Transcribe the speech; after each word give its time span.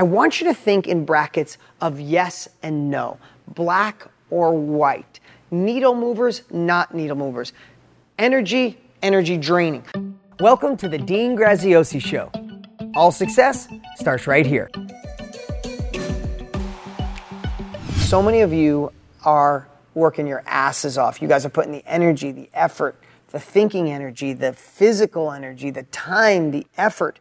I 0.00 0.02
want 0.02 0.40
you 0.40 0.46
to 0.46 0.54
think 0.54 0.88
in 0.88 1.04
brackets 1.04 1.58
of 1.82 2.00
yes 2.00 2.48
and 2.62 2.90
no, 2.90 3.18
black 3.48 4.08
or 4.30 4.54
white, 4.54 5.20
needle 5.50 5.94
movers, 5.94 6.40
not 6.50 6.94
needle 6.94 7.18
movers, 7.18 7.52
energy, 8.18 8.78
energy 9.02 9.36
draining. 9.36 9.84
Welcome 10.40 10.78
to 10.78 10.88
the 10.88 10.96
Dean 10.96 11.36
Graziosi 11.36 12.00
Show. 12.00 12.32
All 12.94 13.12
success 13.12 13.68
starts 13.96 14.26
right 14.26 14.46
here. 14.46 14.70
So 17.96 18.22
many 18.22 18.40
of 18.40 18.54
you 18.54 18.92
are 19.26 19.68
working 19.92 20.26
your 20.26 20.42
asses 20.46 20.96
off. 20.96 21.20
You 21.20 21.28
guys 21.28 21.44
are 21.44 21.50
putting 21.50 21.72
the 21.72 21.84
energy, 21.86 22.32
the 22.32 22.48
effort, 22.54 22.98
the 23.32 23.38
thinking 23.38 23.90
energy, 23.90 24.32
the 24.32 24.54
physical 24.54 25.30
energy, 25.30 25.68
the 25.68 25.82
time, 25.82 26.52
the 26.52 26.66
effort 26.78 27.20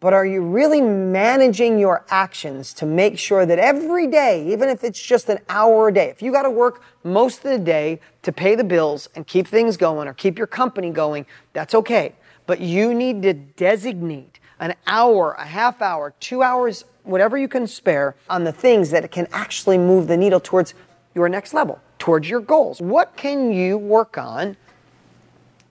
but 0.00 0.12
are 0.12 0.24
you 0.24 0.42
really 0.42 0.80
managing 0.80 1.78
your 1.78 2.04
actions 2.08 2.72
to 2.74 2.86
make 2.86 3.18
sure 3.18 3.44
that 3.44 3.58
every 3.58 4.06
day, 4.06 4.46
even 4.52 4.68
if 4.68 4.84
it's 4.84 5.02
just 5.02 5.28
an 5.28 5.38
hour 5.48 5.88
a 5.88 5.94
day, 5.94 6.08
if 6.08 6.22
you 6.22 6.30
got 6.30 6.42
to 6.42 6.50
work 6.50 6.82
most 7.02 7.44
of 7.44 7.50
the 7.50 7.58
day 7.58 7.98
to 8.22 8.30
pay 8.30 8.54
the 8.54 8.62
bills 8.62 9.08
and 9.16 9.26
keep 9.26 9.48
things 9.48 9.76
going 9.76 10.06
or 10.06 10.14
keep 10.14 10.38
your 10.38 10.46
company 10.46 10.90
going, 10.90 11.26
that's 11.52 11.74
okay. 11.74 12.14
But 12.46 12.60
you 12.60 12.94
need 12.94 13.22
to 13.22 13.32
designate 13.32 14.38
an 14.60 14.74
hour, 14.86 15.32
a 15.32 15.44
half 15.44 15.82
hour, 15.82 16.14
two 16.20 16.42
hours, 16.42 16.84
whatever 17.02 17.36
you 17.36 17.48
can 17.48 17.66
spare 17.66 18.14
on 18.30 18.44
the 18.44 18.52
things 18.52 18.90
that 18.90 19.10
can 19.10 19.26
actually 19.32 19.78
move 19.78 20.06
the 20.06 20.16
needle 20.16 20.40
towards 20.40 20.74
your 21.14 21.28
next 21.28 21.54
level, 21.54 21.80
towards 21.98 22.28
your 22.28 22.40
goals. 22.40 22.80
What 22.80 23.16
can 23.16 23.52
you 23.52 23.76
work 23.76 24.16
on 24.16 24.56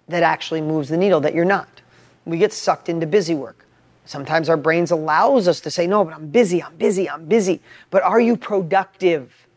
that 0.09 0.23
actually 0.23 0.61
moves 0.61 0.89
the 0.89 0.97
needle 0.97 1.21
that 1.21 1.33
you're 1.33 1.45
not? 1.45 1.81
We 2.25 2.37
get 2.37 2.51
sucked 2.51 2.89
into 2.89 3.07
busy 3.07 3.33
work. 3.33 3.66
Sometimes 4.07 4.47
our 4.47 4.57
brains 4.57 4.91
allows 4.91 5.49
us 5.49 5.59
to 5.61 5.69
say, 5.69 5.85
no, 5.85 6.05
but 6.05 6.13
I'm 6.13 6.27
busy, 6.27 6.63
I'm 6.63 6.77
busy, 6.77 7.09
I'm 7.09 7.25
busy. 7.25 7.61
But 7.89 8.03
are 8.03 8.21
you 8.21 8.37
productive? 8.37 9.47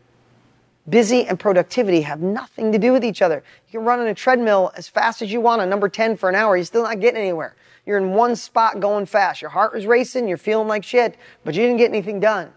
Busy 0.88 1.24
and 1.24 1.38
productivity 1.38 2.00
have 2.00 2.20
nothing 2.20 2.72
to 2.72 2.78
do 2.78 2.92
with 2.92 3.04
each 3.04 3.22
other. 3.22 3.44
You 3.68 3.78
can 3.78 3.86
run 3.86 4.00
on 4.00 4.08
a 4.08 4.14
treadmill 4.14 4.72
as 4.74 4.88
fast 4.88 5.22
as 5.22 5.30
you 5.30 5.40
want 5.40 5.62
on 5.62 5.70
number 5.70 5.88
10 5.88 6.16
for 6.16 6.28
an 6.28 6.34
hour. 6.34 6.56
You're 6.56 6.64
still 6.64 6.82
not 6.82 6.98
getting 6.98 7.20
anywhere. 7.20 7.54
You're 7.86 7.98
in 7.98 8.10
one 8.10 8.34
spot 8.34 8.80
going 8.80 9.06
fast. 9.06 9.40
Your 9.40 9.50
heart 9.50 9.76
is 9.76 9.86
racing. 9.86 10.26
You're 10.26 10.36
feeling 10.36 10.66
like 10.66 10.82
shit, 10.82 11.16
but 11.44 11.54
you 11.54 11.62
didn't 11.62 11.78
get 11.78 11.90
anything 11.90 12.18
done. 12.18 12.52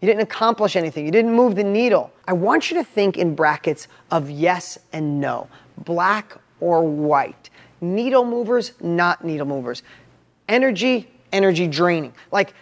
You 0.00 0.06
didn't 0.06 0.22
accomplish 0.22 0.76
anything. 0.76 1.04
You 1.04 1.12
didn't 1.12 1.34
move 1.34 1.56
the 1.56 1.64
needle. 1.64 2.10
I 2.26 2.32
want 2.32 2.70
you 2.70 2.78
to 2.78 2.84
think 2.84 3.18
in 3.18 3.34
brackets 3.34 3.86
of 4.10 4.30
yes 4.30 4.78
and 4.94 5.20
no, 5.20 5.48
black 5.76 6.38
or 6.60 6.82
white. 6.82 7.50
Needle 7.82 8.24
movers, 8.24 8.72
not 8.80 9.24
needle 9.24 9.46
movers. 9.46 9.82
Energy, 10.48 11.08
energy 11.32 11.66
draining. 11.66 12.12
Like, 12.30 12.54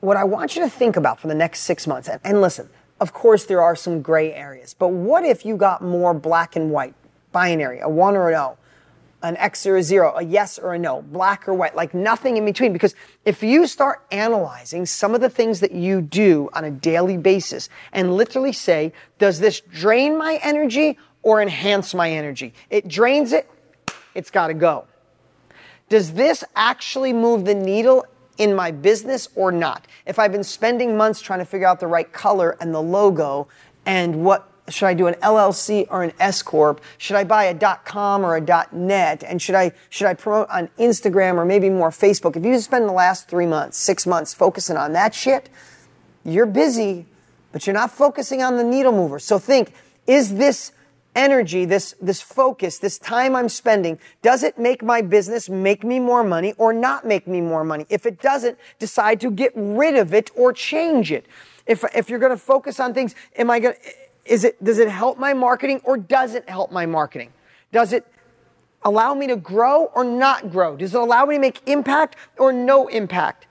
what 0.00 0.16
I 0.16 0.24
want 0.24 0.54
you 0.54 0.62
to 0.62 0.68
think 0.68 0.96
about 0.96 1.18
for 1.20 1.28
the 1.28 1.34
next 1.34 1.60
six 1.60 1.86
months, 1.86 2.08
and, 2.08 2.20
and 2.24 2.40
listen, 2.40 2.68
of 3.00 3.12
course, 3.12 3.44
there 3.44 3.62
are 3.62 3.74
some 3.74 4.02
gray 4.02 4.32
areas, 4.32 4.74
but 4.74 4.88
what 4.88 5.24
if 5.24 5.44
you 5.44 5.56
got 5.56 5.82
more 5.82 6.14
black 6.14 6.56
and 6.56 6.70
white, 6.70 6.94
binary, 7.32 7.80
a 7.80 7.88
one 7.88 8.16
or 8.16 8.28
an 8.28 8.36
O, 8.36 8.56
an 9.22 9.36
X 9.38 9.66
or 9.66 9.76
a 9.78 9.82
zero, 9.82 10.14
a 10.16 10.22
yes 10.22 10.58
or 10.58 10.74
a 10.74 10.78
no, 10.78 11.02
black 11.02 11.48
or 11.48 11.54
white, 11.54 11.74
like 11.74 11.94
nothing 11.94 12.36
in 12.36 12.44
between? 12.44 12.72
Because 12.72 12.94
if 13.24 13.42
you 13.42 13.66
start 13.66 14.04
analyzing 14.12 14.86
some 14.86 15.14
of 15.14 15.20
the 15.20 15.30
things 15.30 15.60
that 15.60 15.72
you 15.72 16.02
do 16.02 16.48
on 16.52 16.64
a 16.64 16.70
daily 16.70 17.16
basis 17.16 17.68
and 17.92 18.14
literally 18.14 18.52
say, 18.52 18.92
does 19.18 19.40
this 19.40 19.60
drain 19.60 20.16
my 20.16 20.38
energy 20.42 20.98
or 21.22 21.40
enhance 21.40 21.94
my 21.94 22.10
energy? 22.10 22.52
It 22.70 22.86
drains 22.86 23.32
it, 23.32 23.50
it's 24.14 24.30
got 24.30 24.48
to 24.48 24.54
go. 24.54 24.86
Does 25.88 26.12
this 26.12 26.44
actually 26.54 27.12
move 27.12 27.44
the 27.44 27.54
needle 27.54 28.06
in 28.38 28.54
my 28.54 28.70
business 28.70 29.28
or 29.34 29.52
not? 29.52 29.86
If 30.06 30.18
I've 30.18 30.32
been 30.32 30.44
spending 30.44 30.96
months 30.96 31.20
trying 31.20 31.40
to 31.40 31.44
figure 31.44 31.66
out 31.66 31.80
the 31.80 31.86
right 31.86 32.12
color 32.12 32.56
and 32.60 32.74
the 32.74 32.82
logo 32.82 33.48
and 33.86 34.24
what 34.24 34.50
should 34.70 34.86
I 34.86 34.94
do 34.94 35.06
an 35.06 35.14
LLC 35.14 35.86
or 35.90 36.02
an 36.02 36.12
S 36.18 36.40
corp? 36.40 36.80
Should 36.96 37.16
I 37.16 37.24
buy 37.24 37.44
a 37.44 37.76
.com 37.84 38.24
or 38.24 38.36
a 38.36 38.66
.net? 38.72 39.22
And 39.22 39.42
should 39.42 39.54
I 39.54 39.72
should 39.90 40.06
I 40.06 40.14
promote 40.14 40.48
on 40.48 40.68
Instagram 40.78 41.36
or 41.36 41.44
maybe 41.44 41.68
more 41.68 41.90
Facebook? 41.90 42.34
If 42.34 42.44
you 42.44 42.58
spend 42.60 42.88
the 42.88 42.92
last 42.92 43.28
3 43.28 43.44
months, 43.46 43.76
6 43.76 44.06
months 44.06 44.32
focusing 44.32 44.78
on 44.78 44.94
that 44.94 45.14
shit, 45.14 45.50
you're 46.24 46.46
busy, 46.46 47.06
but 47.52 47.66
you're 47.66 47.74
not 47.74 47.90
focusing 47.90 48.42
on 48.42 48.56
the 48.56 48.64
needle 48.64 48.92
mover. 48.92 49.18
So 49.18 49.38
think, 49.38 49.74
is 50.06 50.36
this 50.36 50.72
energy, 51.14 51.64
this, 51.64 51.94
this 52.00 52.20
focus, 52.20 52.78
this 52.78 52.98
time 52.98 53.36
I'm 53.36 53.48
spending, 53.48 53.98
does 54.22 54.42
it 54.42 54.58
make 54.58 54.82
my 54.82 55.00
business 55.02 55.48
make 55.48 55.84
me 55.84 56.00
more 56.00 56.24
money 56.24 56.54
or 56.58 56.72
not 56.72 57.06
make 57.06 57.26
me 57.26 57.40
more 57.40 57.64
money? 57.64 57.86
If 57.88 58.06
it 58.06 58.20
doesn't, 58.20 58.58
decide 58.78 59.20
to 59.20 59.30
get 59.30 59.52
rid 59.54 59.96
of 59.96 60.12
it 60.14 60.30
or 60.34 60.52
change 60.52 61.12
it. 61.12 61.26
If, 61.66 61.84
if 61.94 62.10
you're 62.10 62.18
going 62.18 62.32
to 62.32 62.38
focus 62.38 62.80
on 62.80 62.92
things, 62.92 63.14
am 63.36 63.50
I 63.50 63.60
going 63.60 63.74
is 64.24 64.44
it, 64.44 64.62
does 64.62 64.78
it 64.78 64.88
help 64.88 65.18
my 65.18 65.34
marketing 65.34 65.80
or 65.84 65.96
does 65.96 66.34
it 66.34 66.48
help 66.48 66.72
my 66.72 66.86
marketing? 66.86 67.32
Does 67.72 67.92
it 67.92 68.06
allow 68.82 69.14
me 69.14 69.26
to 69.26 69.36
grow 69.36 69.86
or 69.94 70.04
not 70.04 70.50
grow? 70.50 70.76
Does 70.76 70.94
it 70.94 71.00
allow 71.00 71.26
me 71.26 71.36
to 71.36 71.40
make 71.40 71.60
impact 71.66 72.16
or 72.38 72.52
no 72.52 72.88
impact? 72.88 73.46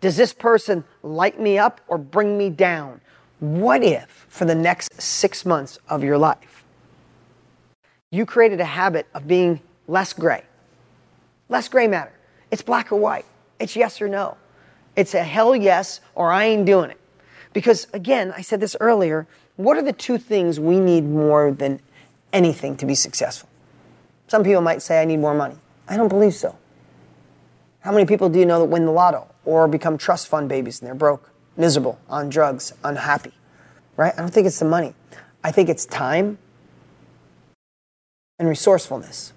Does 0.00 0.16
this 0.16 0.32
person 0.32 0.84
light 1.02 1.40
me 1.40 1.58
up 1.58 1.80
or 1.88 1.98
bring 1.98 2.38
me 2.38 2.50
down? 2.50 3.00
What 3.40 3.84
if, 3.84 4.26
for 4.28 4.44
the 4.44 4.54
next 4.54 5.00
six 5.00 5.46
months 5.46 5.78
of 5.88 6.02
your 6.02 6.18
life, 6.18 6.64
you 8.10 8.26
created 8.26 8.60
a 8.60 8.64
habit 8.64 9.06
of 9.14 9.28
being 9.28 9.60
less 9.86 10.12
gray? 10.12 10.42
Less 11.48 11.68
gray 11.68 11.86
matter. 11.86 12.12
It's 12.50 12.62
black 12.62 12.90
or 12.90 12.96
white. 12.96 13.26
It's 13.60 13.76
yes 13.76 14.00
or 14.02 14.08
no. 14.08 14.36
It's 14.96 15.14
a 15.14 15.22
hell 15.22 15.54
yes 15.54 16.00
or 16.14 16.32
I 16.32 16.46
ain't 16.46 16.66
doing 16.66 16.90
it. 16.90 17.00
Because 17.52 17.86
again, 17.92 18.32
I 18.36 18.42
said 18.42 18.60
this 18.60 18.76
earlier, 18.80 19.26
what 19.56 19.76
are 19.76 19.82
the 19.82 19.92
two 19.92 20.18
things 20.18 20.58
we 20.58 20.80
need 20.80 21.04
more 21.04 21.52
than 21.52 21.80
anything 22.32 22.76
to 22.78 22.86
be 22.86 22.94
successful? 22.94 23.48
Some 24.26 24.44
people 24.44 24.62
might 24.62 24.82
say, 24.82 25.00
I 25.00 25.04
need 25.04 25.18
more 25.18 25.34
money. 25.34 25.56
I 25.88 25.96
don't 25.96 26.08
believe 26.08 26.34
so. 26.34 26.56
How 27.80 27.92
many 27.92 28.04
people 28.04 28.28
do 28.28 28.38
you 28.38 28.46
know 28.46 28.58
that 28.58 28.66
win 28.66 28.84
the 28.84 28.92
lotto 28.92 29.28
or 29.44 29.68
become 29.68 29.96
trust 29.96 30.28
fund 30.28 30.48
babies 30.48 30.80
and 30.80 30.86
they're 30.86 30.94
broke? 30.94 31.30
Miserable, 31.58 31.98
on 32.08 32.30
drugs, 32.30 32.72
unhappy, 32.84 33.32
right? 33.96 34.14
I 34.16 34.20
don't 34.20 34.32
think 34.32 34.46
it's 34.46 34.60
the 34.60 34.64
money. 34.64 34.94
I 35.44 35.50
think 35.50 35.68
it's 35.68 35.84
time 35.84 36.38
and 38.38 38.48
resourcefulness, 38.48 39.32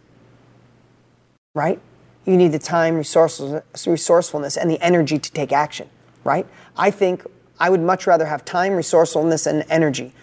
right? 1.54 1.80
You 2.26 2.38
need 2.38 2.52
the 2.52 2.60
time, 2.60 2.96
resourcefulness, 2.96 4.58
and 4.58 4.70
the 4.70 4.80
energy 4.80 5.18
to 5.18 5.32
take 5.32 5.52
action, 5.52 5.90
right? 6.24 6.46
I 6.78 6.92
think 6.92 7.26
I 7.60 7.70
would 7.70 7.82
much 7.82 8.06
rather 8.06 8.26
have 8.26 8.46
time, 8.46 8.74
resourcefulness, 8.74 9.48
and 9.48 9.66
energy 9.70 10.14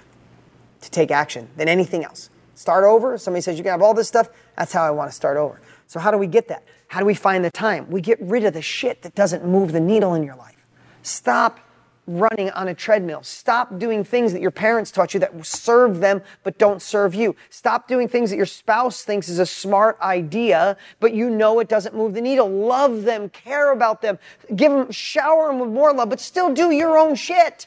to 0.81 0.91
take 0.91 1.11
action 1.11 1.49
than 1.57 1.69
anything 1.69 2.05
else. 2.05 2.31
Start 2.55 2.85
over. 2.85 3.19
Somebody 3.19 3.43
says 3.43 3.59
you 3.59 3.65
can 3.65 3.73
have 3.73 3.83
all 3.83 3.95
this 3.95 4.09
stuff. 4.09 4.29
That's 4.57 4.73
how 4.73 4.85
I 4.85 4.91
want 4.91 5.11
to 5.11 5.15
start 5.15 5.37
over. 5.37 5.61
So, 5.87 5.99
how 6.01 6.11
do 6.11 6.19
we 6.19 6.27
get 6.27 6.49
that? 6.49 6.65
How 6.89 7.01
do 7.01 7.07
we 7.07 7.15
find 7.15 7.45
the 7.45 7.51
time? 7.51 7.91
We 7.91 8.01
get 8.01 8.21
rid 8.21 8.45
of 8.45 8.55
the 8.55 8.63
shit 8.63 9.03
that 9.03 9.15
doesn't 9.15 9.45
move 9.45 9.73
the 9.73 9.81
needle 9.81 10.15
in 10.15 10.23
your 10.23 10.37
life. 10.37 10.67
Stop 11.03 11.61
running 12.09 12.51
on 12.51 12.69
a 12.69 12.75
treadmill. 12.75 13.23
Stop 13.23 13.79
doing 13.79 14.03
things 14.03 14.33
that 14.33 14.41
your 14.41 14.51
parents 14.51 14.91
taught 14.91 15.13
you 15.13 15.21
that 15.21 15.47
serve 15.47 16.01
them 16.01 16.23
but 16.43 16.59
don't 16.59 16.81
serve 16.81 17.15
you. 17.15 17.37
Stop 17.51 17.87
doing 17.87 18.09
things 18.09 18.31
that 18.31 18.37
your 18.37 18.47
spouse 18.47 19.05
thinks 19.05 19.29
is 19.29 19.39
a 19.39 19.47
smart 19.47 19.99
idea, 20.01 20.77
but 21.01 21.13
you 21.13 21.29
know 21.29 21.61
it 21.61 21.69
doesn't 21.69 21.95
move 21.95 22.15
the 22.15 22.21
needle. 22.21 22.49
Love 22.49 23.03
them, 23.03 23.29
care 23.29 23.73
about 23.73 24.01
them, 24.01 24.19
give 24.57 24.73
them, 24.73 24.91
shower 24.91 25.49
them 25.49 25.59
with 25.61 25.69
more 25.69 25.93
love, 25.93 26.09
but 26.09 26.19
still 26.19 26.53
do 26.53 26.71
your 26.71 26.97
own 26.97 27.15
shit. 27.15 27.67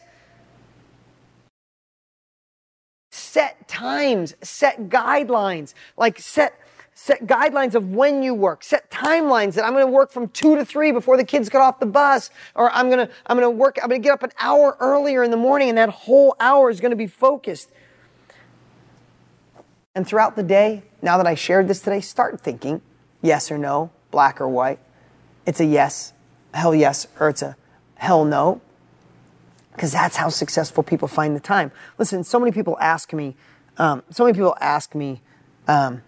Set 3.11 3.67
times, 3.67 4.33
set 4.41 4.89
guidelines, 4.89 5.73
like 5.95 6.17
set 6.17 6.59
set 6.93 7.25
guidelines 7.25 7.75
of 7.75 7.89
when 7.91 8.21
you 8.21 8.33
work, 8.33 8.63
set 8.63 8.89
timelines 8.91 9.53
that 9.53 9.65
I'm 9.65 9.73
going 9.73 9.85
to 9.85 9.91
work 9.91 10.11
from 10.11 10.27
two 10.29 10.55
to 10.55 10.65
three 10.65 10.91
before 10.91 11.17
the 11.17 11.23
kids 11.23 11.49
get 11.49 11.61
off 11.61 11.79
the 11.79 11.85
bus, 11.85 12.29
or 12.55 12.71
I'm 12.71 12.89
going 12.89 13.07
to, 13.07 13.13
I'm 13.25 13.37
going 13.37 13.51
to 13.51 13.57
work, 13.57 13.79
I'm 13.81 13.89
going 13.89 14.01
to 14.01 14.05
get 14.05 14.13
up 14.13 14.23
an 14.23 14.31
hour 14.39 14.77
earlier 14.79 15.23
in 15.23 15.31
the 15.31 15.37
morning 15.37 15.69
and 15.69 15.77
that 15.77 15.89
whole 15.89 16.35
hour 16.39 16.69
is 16.69 16.79
going 16.79 16.91
to 16.91 16.97
be 16.97 17.07
focused. 17.07 17.71
And 19.95 20.07
throughout 20.07 20.35
the 20.35 20.43
day, 20.43 20.83
now 21.01 21.17
that 21.17 21.27
I 21.27 21.35
shared 21.35 21.67
this 21.67 21.81
today, 21.81 22.01
start 22.01 22.39
thinking 22.39 22.81
yes 23.21 23.51
or 23.51 23.57
no, 23.57 23.91
black 24.09 24.39
or 24.39 24.47
white. 24.47 24.79
It's 25.45 25.59
a 25.59 25.65
yes, 25.65 26.13
hell 26.53 26.75
yes, 26.75 27.07
or 27.19 27.29
it's 27.29 27.41
a 27.41 27.57
hell 27.95 28.25
no. 28.25 28.61
Because 29.73 29.91
that's 29.91 30.17
how 30.17 30.29
successful 30.29 30.83
people 30.83 31.07
find 31.07 31.35
the 31.35 31.39
time. 31.39 31.71
Listen, 31.97 32.23
so 32.23 32.39
many 32.39 32.51
people 32.51 32.77
ask 32.79 33.13
me, 33.13 33.35
um, 33.77 34.03
so 34.11 34.25
many 34.25 34.35
people 34.35 34.55
ask 34.59 34.93
me, 34.93 35.21
um, 35.67 36.03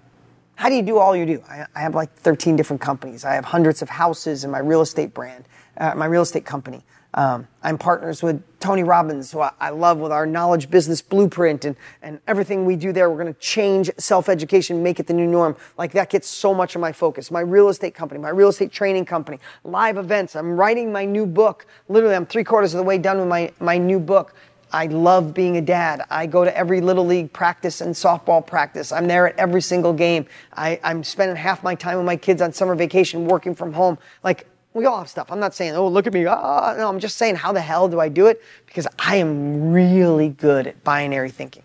how 0.55 0.69
do 0.69 0.75
you 0.75 0.81
do 0.81 0.97
all 0.97 1.15
you 1.15 1.25
do? 1.25 1.43
I, 1.49 1.65
I, 1.75 1.81
have 1.81 1.95
like 1.95 2.13
13 2.15 2.55
different 2.55 2.81
companies. 2.81 3.25
I 3.25 3.33
have 3.33 3.45
hundreds 3.45 3.81
of 3.81 3.89
houses 3.89 4.43
in 4.43 4.51
my 4.51 4.59
real 4.59 4.81
estate 4.81 5.13
brand, 5.13 5.45
uh, 5.77 5.93
my 5.95 6.05
real 6.05 6.21
estate 6.21 6.45
company. 6.45 6.83
Um, 7.15 7.47
I'm 7.61 7.77
partners 7.77 8.23
with 8.23 8.41
Tony 8.59 8.83
Robbins, 8.83 9.31
who 9.31 9.41
I, 9.41 9.51
I, 9.59 9.69
love 9.69 9.99
with 9.99 10.11
our 10.11 10.25
knowledge 10.25 10.71
business 10.71 10.99
blueprint 10.99 11.63
and, 11.63 11.75
and 12.01 12.19
everything 12.27 12.65
we 12.65 12.75
do 12.75 12.91
there. 12.91 13.07
We're 13.07 13.21
going 13.21 13.33
to 13.33 13.39
change 13.39 13.91
self 13.99 14.29
education, 14.29 14.81
make 14.81 14.99
it 14.99 15.05
the 15.05 15.13
new 15.13 15.27
norm. 15.27 15.55
Like 15.77 15.91
that 15.91 16.09
gets 16.09 16.27
so 16.27 16.55
much 16.55 16.73
of 16.73 16.81
my 16.81 16.91
focus. 16.91 17.29
My 17.29 17.41
real 17.41 17.69
estate 17.69 17.93
company, 17.93 18.19
my 18.19 18.29
real 18.29 18.49
estate 18.49 18.71
training 18.71 19.05
company, 19.05 19.39
live 19.63 19.97
events. 19.97 20.35
I'm 20.35 20.53
writing 20.53 20.91
my 20.91 21.05
new 21.05 21.27
book. 21.27 21.67
Literally, 21.87 22.15
I'm 22.15 22.25
three 22.25 22.43
quarters 22.43 22.73
of 22.73 22.79
the 22.79 22.83
way 22.83 22.97
done 22.97 23.19
with 23.19 23.27
my, 23.27 23.51
my 23.59 23.77
new 23.77 23.99
book. 23.99 24.33
I 24.73 24.87
love 24.87 25.35
being 25.35 25.55
a 25.55 25.61
dad. 25.61 26.03
I 26.09 26.25
go 26.25 26.43
to 26.43 26.57
every 26.57 26.81
little 26.81 27.05
league 27.05 27.31
practice 27.31 27.79
and 27.79 27.93
softball 27.93 28.45
practice. 28.45 28.91
I'm 28.91 29.07
there 29.07 29.27
at 29.27 29.37
every 29.37 29.61
single 29.61 29.93
game. 29.93 30.25
I, 30.51 30.79
am 30.83 31.03
spending 31.03 31.35
half 31.35 31.63
my 31.63 31.75
time 31.75 31.97
with 31.97 32.07
my 32.07 32.17
kids 32.17 32.41
on 32.41 32.51
summer 32.53 32.73
vacation 32.73 33.27
working 33.27 33.53
from 33.53 33.73
home. 33.73 33.99
Like, 34.23 34.47
we 34.73 34.87
all 34.87 34.97
have 34.97 35.09
stuff. 35.09 35.31
I'm 35.31 35.39
not 35.39 35.53
saying, 35.53 35.75
oh, 35.75 35.87
look 35.87 36.07
at 36.07 36.13
me. 36.13 36.25
Ah, 36.25 36.73
no, 36.75 36.89
I'm 36.89 36.99
just 36.99 37.17
saying, 37.17 37.35
how 37.35 37.53
the 37.53 37.61
hell 37.61 37.87
do 37.87 37.99
I 37.99 38.09
do 38.09 38.25
it? 38.25 38.41
Because 38.65 38.87
I 38.97 39.17
am 39.17 39.71
really 39.71 40.29
good 40.29 40.65
at 40.65 40.83
binary 40.83 41.29
thinking. 41.29 41.63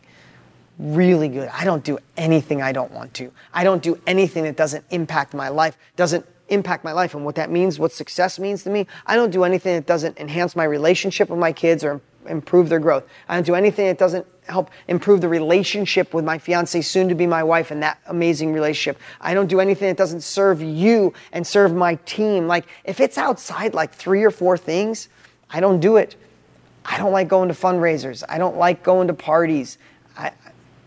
Really 0.78 1.28
good. 1.28 1.48
I 1.48 1.64
don't 1.64 1.82
do 1.82 1.98
anything 2.18 2.60
I 2.60 2.72
don't 2.72 2.92
want 2.92 3.14
to. 3.14 3.32
I 3.54 3.64
don't 3.64 3.82
do 3.82 3.98
anything 4.06 4.44
that 4.44 4.56
doesn't 4.56 4.84
impact 4.90 5.32
my 5.32 5.48
life, 5.48 5.78
doesn't 5.96 6.26
impact 6.50 6.84
my 6.84 6.92
life 6.92 7.14
and 7.14 7.24
what 7.24 7.36
that 7.36 7.50
means, 7.50 7.78
what 7.78 7.92
success 7.92 8.38
means 8.38 8.62
to 8.64 8.70
me. 8.70 8.86
I 9.06 9.16
don't 9.16 9.30
do 9.30 9.44
anything 9.44 9.74
that 9.76 9.86
doesn't 9.86 10.18
enhance 10.18 10.54
my 10.54 10.64
relationship 10.64 11.30
with 11.30 11.38
my 11.38 11.52
kids 11.52 11.82
or 11.82 12.02
improve 12.26 12.68
their 12.68 12.80
growth. 12.80 13.04
I 13.28 13.34
don't 13.34 13.46
do 13.46 13.54
anything 13.54 13.86
that 13.86 13.98
doesn't 13.98 14.26
help 14.48 14.70
improve 14.88 15.20
the 15.20 15.28
relationship 15.28 16.14
with 16.14 16.24
my 16.24 16.38
fiance, 16.38 16.80
soon 16.80 17.08
to 17.08 17.14
be 17.14 17.26
my 17.26 17.42
wife, 17.42 17.70
and 17.70 17.82
that 17.82 17.98
amazing 18.06 18.52
relationship. 18.52 19.00
I 19.20 19.34
don't 19.34 19.46
do 19.46 19.60
anything 19.60 19.88
that 19.88 19.96
doesn't 19.96 20.22
serve 20.22 20.62
you 20.62 21.12
and 21.32 21.46
serve 21.46 21.74
my 21.74 21.96
team. 22.06 22.46
Like, 22.46 22.66
if 22.84 23.00
it's 23.00 23.18
outside 23.18 23.74
like 23.74 23.92
three 23.92 24.24
or 24.24 24.30
four 24.30 24.56
things, 24.56 25.08
I 25.50 25.60
don't 25.60 25.80
do 25.80 25.96
it. 25.96 26.16
I 26.84 26.96
don't 26.96 27.12
like 27.12 27.28
going 27.28 27.48
to 27.48 27.54
fundraisers. 27.54 28.24
I 28.28 28.38
don't 28.38 28.56
like 28.56 28.82
going 28.82 29.08
to 29.08 29.14
parties. 29.14 29.78
I, 30.16 30.32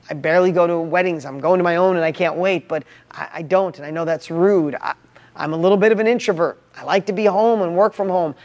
I 0.09 0.13
barely 0.15 0.51
go 0.51 0.65
to 0.65 0.79
weddings. 0.79 1.25
I'm 1.25 1.39
going 1.39 1.59
to 1.59 1.63
my 1.63 1.75
own 1.75 1.95
and 1.95 2.03
I 2.03 2.11
can't 2.11 2.35
wait, 2.35 2.67
but 2.67 2.83
I, 3.11 3.29
I 3.35 3.41
don't, 3.43 3.77
and 3.77 3.85
I 3.85 3.91
know 3.91 4.03
that's 4.03 4.31
rude. 4.31 4.75
I, 4.75 4.95
I'm 5.35 5.53
a 5.53 5.57
little 5.57 5.77
bit 5.77 5.91
of 5.91 5.99
an 5.99 6.07
introvert. 6.07 6.61
I 6.75 6.83
like 6.83 7.05
to 7.05 7.13
be 7.13 7.25
home 7.25 7.61
and 7.61 7.75
work 7.75 7.93
from 7.93 8.09
home. 8.09 8.35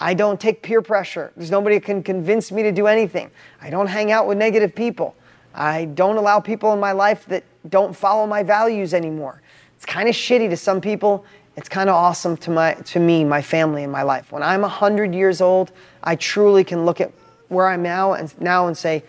I 0.00 0.14
don't 0.14 0.40
take 0.40 0.62
peer 0.62 0.82
pressure. 0.82 1.32
There's 1.36 1.50
nobody 1.50 1.78
can 1.80 2.02
convince 2.02 2.50
me 2.50 2.62
to 2.62 2.72
do 2.72 2.86
anything. 2.86 3.30
I 3.60 3.70
don't 3.70 3.86
hang 3.86 4.10
out 4.10 4.26
with 4.26 4.38
negative 4.38 4.74
people. 4.74 5.14
I 5.54 5.84
don't 5.84 6.16
allow 6.16 6.40
people 6.40 6.72
in 6.72 6.80
my 6.80 6.92
life 6.92 7.26
that 7.26 7.44
don't 7.68 7.94
follow 7.94 8.26
my 8.26 8.42
values 8.42 8.92
anymore. 8.92 9.40
It's 9.76 9.86
kind 9.86 10.08
of 10.08 10.14
shitty 10.14 10.50
to 10.50 10.56
some 10.56 10.80
people. 10.80 11.24
It's 11.56 11.68
kind 11.68 11.88
of 11.88 11.94
awesome 11.94 12.36
to 12.38 12.50
my 12.50 12.74
to 12.74 12.98
me, 12.98 13.24
my 13.24 13.40
family, 13.40 13.84
and 13.84 13.92
my 13.92 14.02
life. 14.02 14.32
When 14.32 14.42
I'm 14.42 14.62
100 14.62 15.14
years 15.14 15.40
old, 15.40 15.70
I 16.02 16.16
truly 16.16 16.64
can 16.64 16.84
look 16.84 17.00
at 17.00 17.12
where 17.48 17.68
I'm 17.68 17.82
now 17.82 18.14
and 18.14 18.34
now 18.40 18.66
and 18.66 18.76
say, 18.76 19.04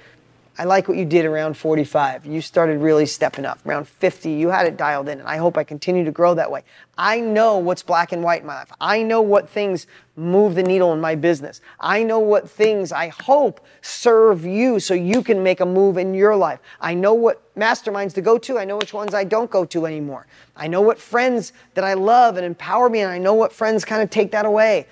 I 0.58 0.64
like 0.64 0.88
what 0.88 0.98
you 0.98 1.04
did 1.04 1.26
around 1.26 1.58
45. 1.58 2.26
You 2.26 2.40
started 2.40 2.80
really 2.80 3.06
stepping 3.06 3.44
up. 3.44 3.60
Around 3.66 3.90
50, 3.90 4.32
you 4.32 4.50
had 4.50 4.66
it 4.66 4.78
dialed 4.78 5.10
in, 5.10 5.20
and 5.20 5.28
I 5.28 5.36
hope 5.36 5.58
I 5.58 5.66
continue 5.66 6.06
to 6.06 6.12
grow 6.12 6.34
that 6.36 6.50
way. 6.50 6.64
I 6.98 7.20
know 7.20 7.58
what's 7.58 7.84
black 7.84 8.14
and 8.14 8.24
white 8.24 8.40
in 8.42 8.48
my 8.48 8.56
life. 8.56 8.72
I 8.80 9.04
know 9.04 9.22
what 9.22 9.50
things 9.50 9.86
move 10.16 10.56
the 10.56 10.64
needle 10.64 10.94
in 10.94 11.02
my 11.02 11.16
business. 11.16 11.60
I 11.78 12.04
know 12.04 12.20
what 12.20 12.50
things 12.50 12.94
I 12.94 13.10
hope 13.10 13.66
serve 13.82 14.46
you 14.46 14.80
so 14.80 14.94
you 14.94 15.22
can 15.24 15.44
make 15.44 15.60
a 15.60 15.66
move 15.66 15.98
in 15.98 16.14
your 16.14 16.38
life. 16.38 16.60
I 16.80 16.94
know 16.94 17.14
what 17.14 17.42
masterminds 17.56 18.14
to 18.14 18.22
go 18.22 18.38
to. 18.38 18.58
I 18.58 18.64
know 18.64 18.78
which 18.78 18.94
ones 18.94 19.14
I 19.14 19.26
don't 19.26 19.52
go 19.52 19.66
to 19.66 19.86
anymore. 19.86 20.26
I 20.56 20.68
know 20.68 20.80
what 20.80 21.00
friends 21.00 21.52
that 21.74 21.84
I 21.84 21.96
love 21.96 22.38
and 22.38 22.46
empower 22.46 22.90
me, 22.90 23.02
and 23.02 23.12
I 23.12 23.18
know 23.18 23.34
what 23.34 23.52
friends 23.52 23.84
kind 23.84 24.02
of 24.02 24.10
take 24.10 24.32
that 24.32 24.46
away 24.46 24.88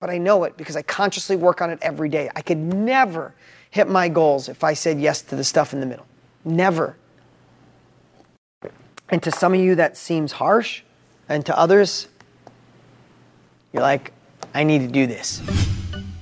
but 0.00 0.10
I 0.10 0.18
know 0.18 0.44
it 0.44 0.58
because 0.58 0.76
I 0.76 0.82
consciously 0.82 1.34
work 1.34 1.62
on 1.62 1.70
it 1.70 1.78
every 1.80 2.10
day. 2.10 2.28
I 2.36 2.42
could 2.42 2.58
never 2.58 3.32
hit 3.74 3.88
my 3.88 4.08
goals 4.08 4.48
if 4.48 4.62
I 4.62 4.74
said 4.74 5.00
yes 5.00 5.20
to 5.22 5.34
the 5.34 5.42
stuff 5.42 5.72
in 5.72 5.80
the 5.80 5.86
middle. 5.86 6.06
Never. 6.44 6.96
And 9.08 9.20
to 9.24 9.32
some 9.32 9.52
of 9.52 9.58
you, 9.58 9.74
that 9.74 9.96
seems 9.96 10.30
harsh, 10.30 10.82
and 11.28 11.44
to 11.46 11.58
others, 11.58 12.06
you're 13.72 13.82
like, 13.82 14.12
I 14.54 14.62
need 14.62 14.78
to 14.78 14.86
do 14.86 15.08
this. 15.08 15.42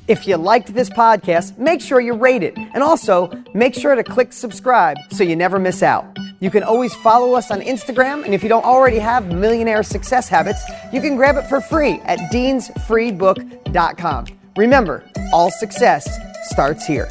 If 0.08 0.26
you 0.26 0.38
liked 0.38 0.72
this 0.72 0.88
podcast, 0.88 1.58
make 1.58 1.82
sure 1.82 2.00
you 2.00 2.14
rate 2.14 2.42
it. 2.42 2.56
And 2.56 2.82
also, 2.82 3.30
make 3.52 3.74
sure 3.74 3.94
to 3.94 4.02
click 4.02 4.32
subscribe 4.32 4.96
so 5.10 5.22
you 5.22 5.36
never 5.36 5.58
miss 5.58 5.82
out. 5.82 6.06
You 6.40 6.50
can 6.50 6.62
always 6.62 6.94
follow 6.94 7.34
us 7.34 7.50
on 7.50 7.60
Instagram, 7.60 8.24
and 8.24 8.32
if 8.32 8.42
you 8.42 8.48
don't 8.48 8.64
already 8.64 8.98
have 8.98 9.30
Millionaire 9.30 9.82
Success 9.82 10.26
Habits, 10.26 10.62
you 10.90 11.02
can 11.02 11.16
grab 11.16 11.36
it 11.36 11.46
for 11.50 11.60
free 11.60 12.00
at 12.06 12.18
deansfreebook.com. 12.32 14.26
Remember, 14.56 15.04
all 15.34 15.50
success 15.50 16.18
starts 16.48 16.86
here. 16.86 17.10